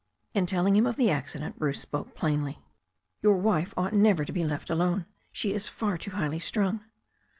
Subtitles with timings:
[0.33, 2.57] In telling him of the accident Bruce spoke plainly:
[3.21, 5.05] "Your wife ought never to be left alone.
[5.31, 6.79] She is far too highly strung."